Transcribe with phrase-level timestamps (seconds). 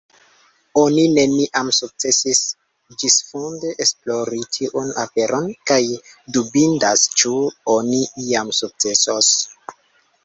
[0.83, 2.39] Oni neniam sukcesis
[3.03, 5.79] ĝisfunde esplori tiun aferon, kaj
[6.39, 7.37] dubindas ĉu
[7.79, 9.33] oni iam sukcesos.